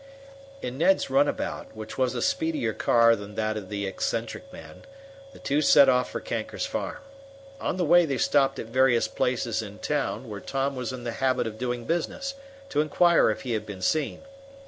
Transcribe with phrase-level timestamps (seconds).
[0.63, 4.81] In Ned's runabout, which was a speedier car than that of the eccentric man,
[5.31, 6.97] the two set off for Kanker's farm.
[7.59, 11.11] On the way they stopped at various places in town, where Tom was in the
[11.11, 12.33] habit of doing business,
[12.69, 14.23] to inquire if he had been seen.